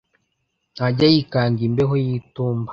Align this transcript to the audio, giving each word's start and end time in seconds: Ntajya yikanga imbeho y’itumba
Ntajya 0.73 1.07
yikanga 1.13 1.61
imbeho 1.67 1.93
y’itumba 2.05 2.69